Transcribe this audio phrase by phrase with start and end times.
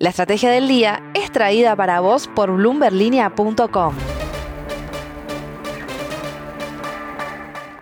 [0.00, 3.94] La estrategia del día es traída para vos por bloomberlinia.com.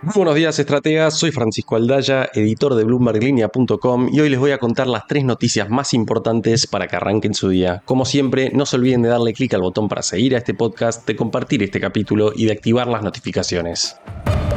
[0.02, 1.16] Muy buenos días, estrategas.
[1.16, 5.70] Soy Francisco Aldaya, editor de BloombergLinea.com y hoy les voy a contar las tres noticias
[5.70, 7.82] más importantes para que arranquen su día.
[7.84, 11.06] Como siempre, no se olviden de darle clic al botón para seguir a este podcast,
[11.06, 13.96] de compartir este capítulo y de activar las notificaciones.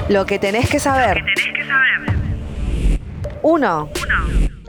[0.09, 1.23] Lo que tenés que saber.
[3.43, 3.89] 1.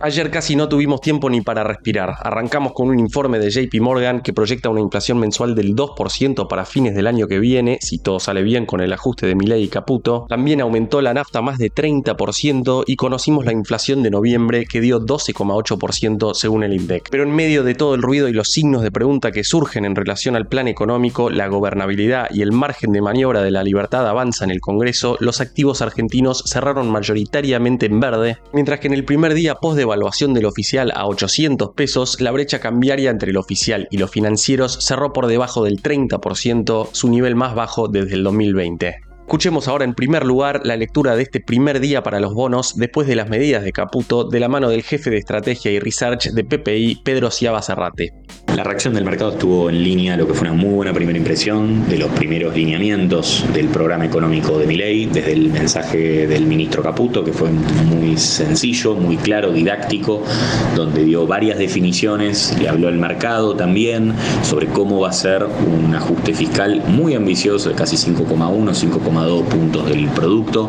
[0.04, 2.16] Ayer casi no tuvimos tiempo ni para respirar.
[2.24, 6.64] Arrancamos con un informe de JP Morgan que proyecta una inflación mensual del 2% para
[6.64, 9.68] fines del año que viene, si todo sale bien con el ajuste de Milei y
[9.68, 10.26] Caputo.
[10.28, 15.00] También aumentó la nafta más de 30% y conocimos la inflación de noviembre que dio
[15.00, 17.06] 12,8% según el INDEC.
[17.08, 19.94] Pero en medio de todo el ruido y los signos de pregunta que surgen en
[19.94, 24.44] relación al plan económico, la gobernabilidad y el margen de maniobra de la libertad avanza
[24.44, 29.34] en el Congreso, los activos argentinos cerraron mayoritariamente en verde, mientras que en el primer
[29.34, 33.88] día post de evaluación del oficial a 800 pesos, la brecha cambiaria entre el oficial
[33.90, 39.12] y los financieros cerró por debajo del 30%, su nivel más bajo desde el 2020.
[39.20, 43.06] Escuchemos ahora en primer lugar la lectura de este primer día para los bonos después
[43.06, 46.44] de las medidas de Caputo de la mano del jefe de estrategia y research de
[46.44, 48.12] PPI, Pedro Ciaba Serrate.
[48.56, 51.88] La reacción del mercado estuvo en línea, lo que fue una muy buena primera impresión
[51.88, 57.24] de los primeros lineamientos del programa económico de Milei, desde el mensaje del ministro Caputo,
[57.24, 60.22] que fue muy sencillo, muy claro, didáctico,
[60.76, 65.94] donde dio varias definiciones, le habló al mercado también sobre cómo va a ser un
[65.94, 70.68] ajuste fiscal muy ambicioso de casi 5,1, 5,2 puntos del producto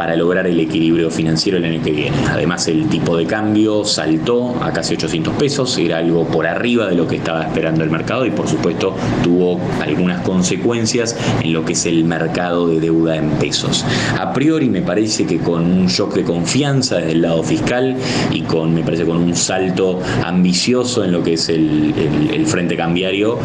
[0.00, 2.16] para lograr el equilibrio financiero el año que viene.
[2.28, 6.96] Además, el tipo de cambio saltó a casi 800 pesos, era algo por arriba de
[6.96, 11.72] lo que estaba esperando el mercado y por supuesto tuvo algunas consecuencias en lo que
[11.72, 13.84] es el mercado de deuda en pesos.
[14.18, 17.96] A priori me parece que con un shock de confianza desde el lado fiscal
[18.30, 23.38] y con, me parece, con un salto ambicioso en lo que es el, frente cambiario,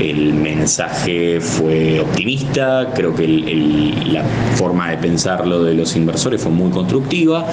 [0.00, 4.22] el mensaje fue optimista, creo que la
[4.54, 7.46] forma de pensarlo de los inversores fue muy constructiva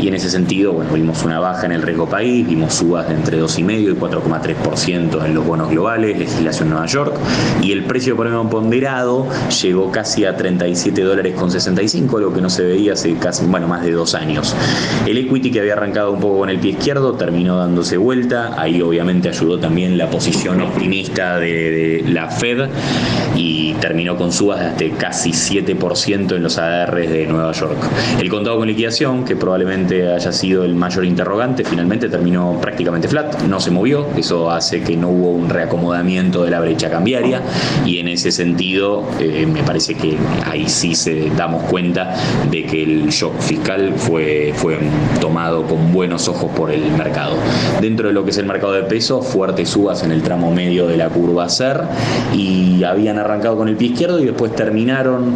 [0.00, 3.14] y en ese sentido, bueno, vimos una baja en el riesgo país, vimos subas de
[3.14, 7.14] entre 2,5 y 4,3% en los bonos globales, legislación Nueva York,
[7.62, 9.26] y el precio promedio ponderado
[9.62, 13.68] llegó casi a 37 dólares con 65, algo que no se veía hace casi, bueno,
[13.68, 14.54] más de dos años.
[15.06, 18.80] El equity que había arrancado un poco con el pie izquierdo terminó dándose vuelta, ahí
[18.82, 22.68] obviamente ayudó también la posición optimista de, de la Fed
[23.34, 27.76] y terminó con subas de hasta casi 7% en los ADRs de Nueva York.
[28.18, 33.42] El contado con liquidación, que probablemente haya sido el mayor interrogante, finalmente terminó prácticamente flat,
[33.42, 37.42] no se movió, eso hace que no hubo un reacomodamiento de la brecha cambiaria
[37.84, 42.14] y en ese sentido eh, me parece que ahí sí se damos cuenta
[42.50, 44.78] de que el shock fiscal fue, fue
[45.20, 47.36] tomado con buenos ojos por el mercado.
[47.80, 50.86] Dentro de lo que es el mercado de peso, fuertes subas en el tramo medio
[50.86, 51.82] de la curva SER
[52.34, 55.34] y habían arrancado con el pie izquierdo y después terminaron,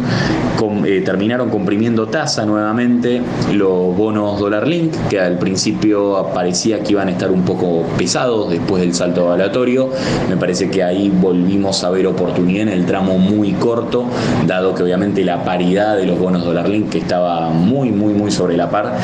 [0.85, 3.21] eh, terminaron comprimiendo tasa nuevamente
[3.53, 8.49] los bonos dólar link, que al principio parecía que iban a estar un poco pesados
[8.49, 9.89] después del salto evaluatorio.
[10.29, 14.05] Me parece que ahí volvimos a ver oportunidad en el tramo muy corto,
[14.45, 18.31] dado que obviamente la paridad de los bonos dólar link, que estaba muy, muy, muy
[18.31, 18.97] sobre la par,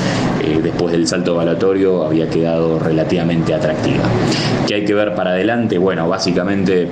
[0.43, 4.03] eh, después del salto evaluatorio había quedado relativamente atractiva.
[4.67, 5.77] ¿Qué hay que ver para adelante?
[5.77, 6.87] Bueno, básicamente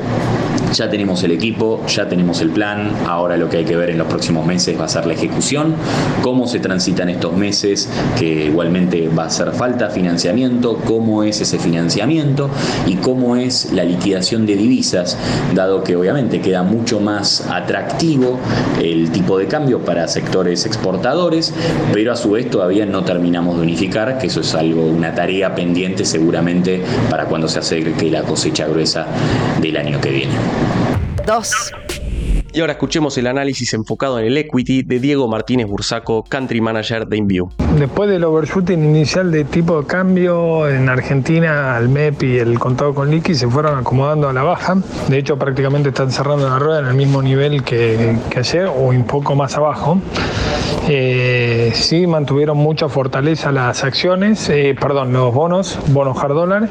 [0.74, 3.98] ya tenemos el equipo, ya tenemos el plan, ahora lo que hay que ver en
[3.98, 5.76] los próximos meses va a ser la ejecución,
[6.22, 11.60] cómo se transitan estos meses, que igualmente va a hacer falta financiamiento, cómo es ese
[11.60, 12.50] financiamiento
[12.86, 15.18] y cómo es la liquidación de divisas,
[15.54, 18.40] dado que obviamente queda mucho más atractivo
[18.82, 21.54] el tipo de cambio para sectores exportadores,
[21.94, 25.56] pero a su vez todavía no terminamos de unificar, que eso es algo, una tarea
[25.56, 29.08] pendiente seguramente para cuando se acerque la cosecha gruesa
[29.62, 30.34] del año que viene.
[31.26, 31.72] 2.
[32.54, 37.06] Y ahora escuchemos el análisis enfocado en el equity de Diego Martínez Bursaco, Country Manager
[37.06, 37.50] de InView.
[37.78, 42.96] Después del overshooting inicial de tipo de cambio en Argentina, el MEP y el contado
[42.96, 44.78] con liqui se fueron acomodando a la baja.
[45.10, 49.04] De hecho, prácticamente están cerrando la rueda en el mismo nivel que, ayer o un
[49.04, 50.00] poco más abajo.
[50.88, 56.70] Eh, sí mantuvieron mucha fortaleza las acciones, eh, perdón, los bonos, bonos hard dólar.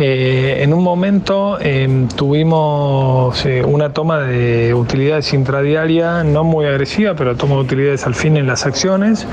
[0.00, 1.58] Eh, en un momento
[2.16, 8.46] tuvimos una toma de utilidades intradiaria no muy agresiva, pero toma utilidades al fin en
[8.46, 9.26] las acciones.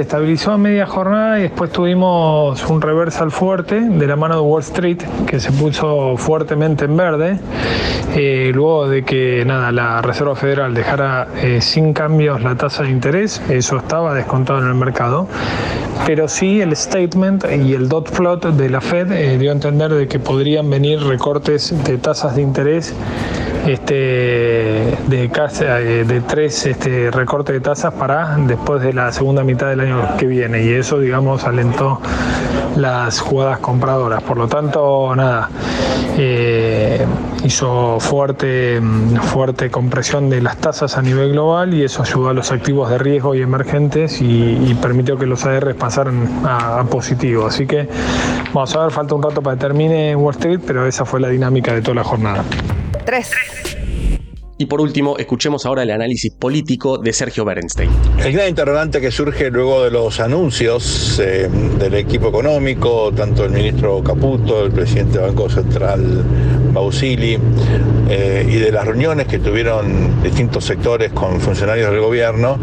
[0.00, 4.62] Estabilizó a media jornada y después tuvimos un reversal fuerte de la mano de Wall
[4.62, 7.38] Street que se puso fuertemente en verde
[8.16, 12.90] eh, luego de que nada la Reserva Federal dejara eh, sin cambios la tasa de
[12.90, 15.28] interés, eso estaba descontado en el mercado,
[16.06, 19.92] pero sí el statement y el dot plot de la Fed eh, dio a entender
[19.94, 22.94] de que podrían venir recortes de tasas de interés
[23.66, 29.80] este, eh, de tres este, recortes de tasas para después de la segunda mitad del
[29.80, 30.64] año que viene.
[30.64, 32.00] Y eso digamos alentó
[32.76, 34.22] las jugadas compradoras.
[34.22, 35.48] Por lo tanto nada
[36.16, 37.04] eh,
[37.44, 38.80] hizo fuerte
[39.22, 42.98] fuerte compresión de las tasas a nivel global y eso ayudó a los activos de
[42.98, 47.46] riesgo y emergentes y, permitió que los AR pasaran a, a, positivo.
[47.46, 47.88] Así que
[48.54, 51.28] vamos a ver falta un rato para que termine Wall Street pero esa fue la
[51.28, 52.44] dinámica de toda la jornada
[53.04, 53.30] 3.
[54.60, 57.88] Y por último, escuchemos ahora el análisis político de Sergio Bernstein.
[58.22, 61.48] El gran interrogante que surge luego de los anuncios eh,
[61.78, 66.22] del equipo económico, tanto el ministro Caputo, el presidente del Banco Central
[66.74, 67.38] Bausili,
[68.10, 72.58] eh, y de las reuniones que tuvieron distintos sectores con funcionarios del gobierno,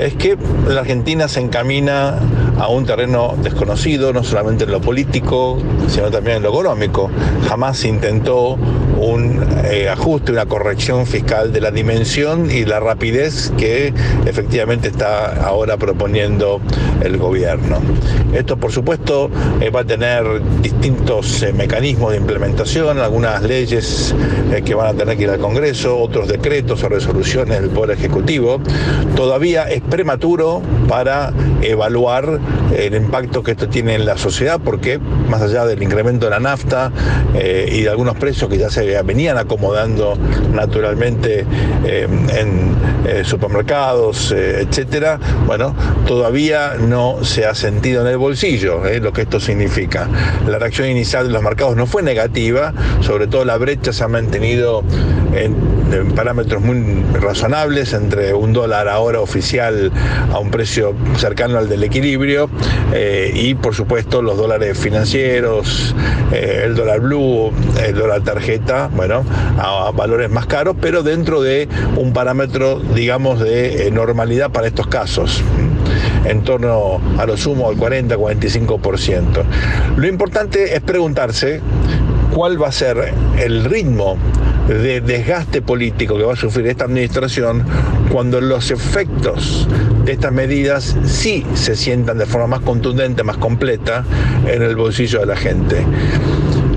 [0.00, 0.36] es que
[0.66, 2.18] la Argentina se encamina
[2.58, 7.10] a un terreno desconocido, no solamente en lo político, sino también en lo económico.
[7.48, 8.58] Jamás se intentó
[8.98, 13.92] un eh, ajuste, una corrección fiscal de la dimensión y la rapidez que
[14.26, 16.60] efectivamente está ahora proponiendo
[17.02, 17.78] el gobierno.
[18.32, 19.30] Esto, por supuesto,
[19.60, 20.24] eh, va a tener
[20.60, 24.14] distintos eh, mecanismos de implementación, algunas leyes
[24.64, 28.60] que van a tener que ir al Congreso, otros decretos o resoluciones del Poder Ejecutivo.
[29.14, 32.40] Todavía es prematuro para evaluar
[32.76, 36.40] el impacto que esto tiene en la sociedad, porque más allá del incremento de la
[36.40, 36.90] nafta
[37.34, 40.16] y de algunos precios que ya se venían acomodando
[40.52, 41.44] naturalmente
[41.84, 42.76] eh, en
[43.06, 45.74] eh, supermercados, eh, etcétera, bueno,
[46.06, 50.08] todavía no se ha sentido en el bolsillo lo que esto significa.
[50.46, 54.08] La reacción inicial de los mercados no fue negativa, sobre todo la brecha se ha
[54.08, 54.82] mantenido
[55.34, 55.54] en,
[56.14, 59.90] parámetros muy razonables, entre un dólar ahora oficial
[60.32, 62.48] a un precio cercano al del equilibrio
[63.34, 65.94] y por supuesto los dólares financieros,
[66.32, 67.52] el dólar blue,
[67.84, 69.24] el dólar tarjeta bueno,
[69.58, 74.86] a valores más caros, pero dentro de un parámetro, digamos, de eh, normalidad para estos
[74.86, 75.42] casos
[76.24, 79.44] en torno a lo sumo al 40-45%.
[79.96, 81.60] Lo importante es preguntarse
[82.34, 84.16] cuál va a ser el ritmo
[84.68, 87.64] de desgaste político que va a sufrir esta administración
[88.12, 89.66] cuando los efectos
[90.04, 94.04] de estas medidas sí se sientan de forma más contundente, más completa
[94.46, 95.84] en el bolsillo de la gente.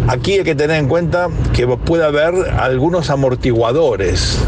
[0.08, 4.40] Aquí hay que tener en cuenta que puede haber algunos amortiguadores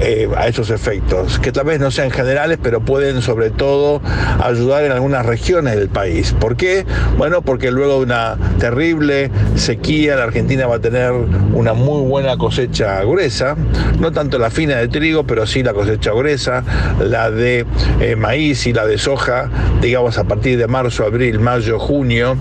[0.00, 4.00] eh, a esos efectos, que tal vez no sean generales, pero pueden sobre todo
[4.42, 6.34] ayudar en algunas regiones del país.
[6.38, 6.84] ¿Por qué?
[7.16, 12.36] Bueno, porque luego de una terrible sequía, la Argentina va a tener una muy buena
[12.36, 13.56] cosecha gruesa,
[13.98, 16.64] no tanto la fina de trigo, pero sí la cosecha gruesa,
[17.00, 17.66] la de
[18.00, 19.48] eh, maíz y la de soja,
[19.80, 22.36] digamos a partir de marzo, abril, mayo, junio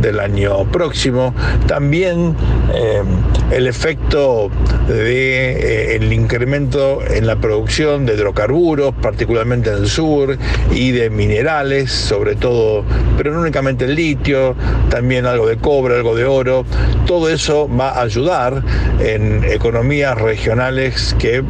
[0.00, 1.34] del año próximo.
[1.66, 2.34] También
[2.74, 3.02] eh,
[3.50, 4.50] el efecto
[4.88, 10.36] del incremento en la producción de hidrocarburos, particularmente en el sur,
[10.72, 12.84] y de minerales, sobre todo,
[13.16, 14.56] pero no únicamente el litio,
[14.88, 16.64] también algo de cobre, algo de oro.
[17.06, 18.62] Todo eso va a ayudar
[18.98, 21.44] en economías regionales que,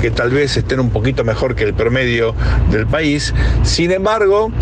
[0.00, 2.34] que tal vez estén un poquito mejor que el promedio
[2.70, 3.34] del país.
[3.62, 4.52] Sin embargo,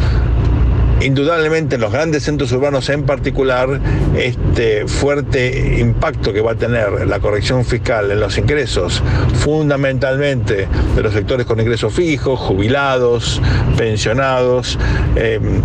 [1.00, 3.80] Indudablemente en los grandes centros urbanos en particular,
[4.16, 9.02] este fuerte impacto que va a tener la corrección fiscal en los ingresos,
[9.34, 13.42] fundamentalmente de los sectores con ingresos fijos, jubilados,
[13.76, 14.78] pensionados,
[15.16, 15.62] em,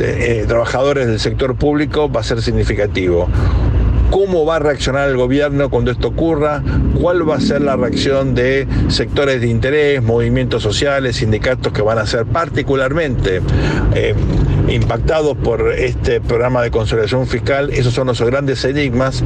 [0.00, 3.28] eh, trabajadores del sector público, va a ser significativo
[4.10, 6.62] cómo va a reaccionar el gobierno cuando esto ocurra,
[7.00, 11.98] cuál va a ser la reacción de sectores de interés, movimientos sociales, sindicatos que van
[11.98, 13.40] a ser particularmente
[13.94, 14.14] eh,
[14.68, 17.70] impactados por este programa de consolidación fiscal.
[17.70, 19.22] Esos son los grandes enigmas.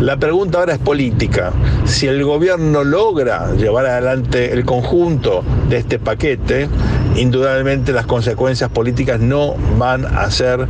[0.00, 1.52] La pregunta ahora es política.
[1.84, 6.68] Si el gobierno logra llevar adelante el conjunto de este paquete,
[7.16, 10.66] indudablemente las consecuencias políticas no van a ser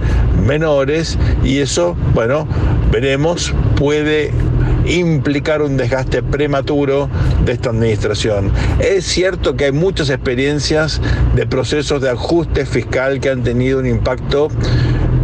[0.47, 2.47] menores y eso, bueno,
[2.91, 4.33] veremos, puede
[4.87, 7.09] implicar un desgaste prematuro
[7.45, 8.53] de esta administración.
[8.79, 11.00] Es cierto que hay muchas experiencias
[11.35, 14.49] de procesos de ajuste fiscal que han tenido un impacto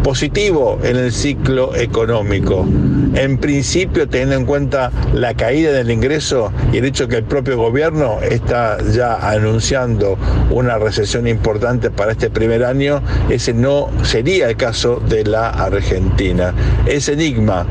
[0.03, 2.67] positivo en el ciclo económico.
[3.15, 7.57] En principio, teniendo en cuenta la caída del ingreso y el hecho que el propio
[7.57, 10.19] gobierno está ya anunciando
[10.51, 16.55] una recesión importante para este primer año, ese no sería el caso de la Argentina.
[16.87, 17.67] Ese enigma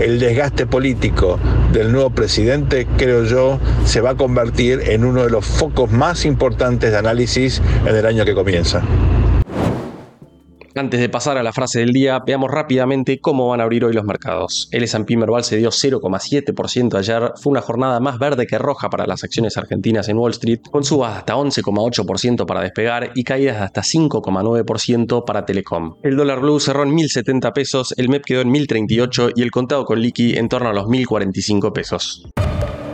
[0.00, 1.38] el desgaste político
[1.72, 6.24] del nuevo presidente, creo yo, se va a convertir en uno de los focos más
[6.24, 8.82] importantes de análisis en el año que comienza.
[10.76, 13.92] Antes de pasar a la frase del día, veamos rápidamente cómo van a abrir hoy
[13.92, 14.66] los mercados.
[14.72, 19.06] El S&P Merval se dio 0,7% ayer, fue una jornada más verde que roja para
[19.06, 23.82] las acciones argentinas en Wall Street, con subas hasta 11,8% para despegar y caídas hasta
[23.82, 25.94] 5,9% para Telecom.
[26.02, 29.84] El dólar blue cerró en 1.070 pesos, el MEP quedó en 1.038 y el contado
[29.84, 32.26] con liqui en torno a los 1.045 pesos.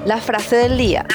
[0.04, 1.06] La frase del día.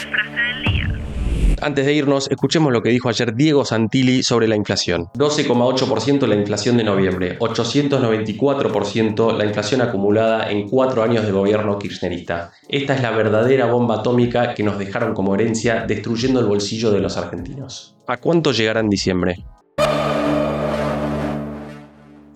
[1.65, 5.07] Antes de irnos, escuchemos lo que dijo ayer Diego Santilli sobre la inflación.
[5.15, 12.51] 12,8% la inflación de noviembre, 894% la inflación acumulada en cuatro años de gobierno kirchnerista.
[12.69, 17.00] Esta es la verdadera bomba atómica que nos dejaron como herencia destruyendo el bolsillo de
[17.00, 17.95] los argentinos.
[18.05, 19.43] ¿A cuánto llegará en diciembre?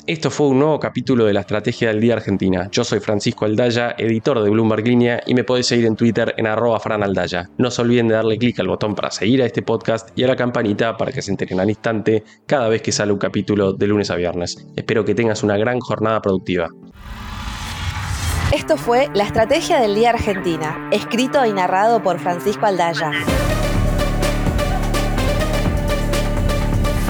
[0.09, 2.67] Esto fue un nuevo capítulo de la Estrategia del Día Argentina.
[2.71, 6.47] Yo soy Francisco Aldaya, editor de Bloomberg Línea, y me podéis seguir en Twitter en
[6.47, 7.47] arroba franaldaya.
[7.59, 10.27] No se olviden de darle clic al botón para seguir a este podcast y a
[10.27, 13.85] la campanita para que se enteren al instante cada vez que sale un capítulo de
[13.85, 14.67] lunes a viernes.
[14.75, 16.69] Espero que tengas una gran jornada productiva.
[18.51, 23.11] Esto fue La Estrategia del Día Argentina, escrito y narrado por Francisco Aldaya.